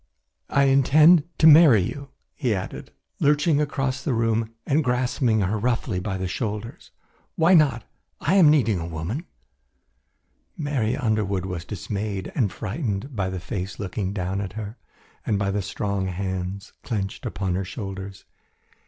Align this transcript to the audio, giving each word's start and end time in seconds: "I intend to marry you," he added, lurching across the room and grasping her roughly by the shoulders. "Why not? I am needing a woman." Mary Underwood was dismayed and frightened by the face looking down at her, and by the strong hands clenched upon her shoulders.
"I 0.49 0.63
intend 0.63 1.25
to 1.37 1.45
marry 1.45 1.83
you," 1.83 2.09
he 2.33 2.55
added, 2.55 2.91
lurching 3.19 3.61
across 3.61 4.01
the 4.03 4.15
room 4.15 4.51
and 4.65 4.83
grasping 4.83 5.41
her 5.41 5.59
roughly 5.59 5.99
by 5.99 6.17
the 6.17 6.27
shoulders. 6.27 6.89
"Why 7.35 7.53
not? 7.53 7.83
I 8.19 8.33
am 8.33 8.49
needing 8.49 8.79
a 8.79 8.87
woman." 8.87 9.27
Mary 10.57 10.97
Underwood 10.97 11.45
was 11.45 11.65
dismayed 11.65 12.31
and 12.33 12.51
frightened 12.51 13.15
by 13.15 13.29
the 13.29 13.39
face 13.39 13.77
looking 13.77 14.11
down 14.11 14.41
at 14.41 14.53
her, 14.53 14.79
and 15.23 15.37
by 15.37 15.51
the 15.51 15.61
strong 15.61 16.07
hands 16.07 16.73
clenched 16.81 17.23
upon 17.27 17.53
her 17.53 17.63
shoulders. 17.63 18.25